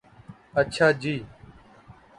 اچھا 0.59 0.87
جی 1.01 1.15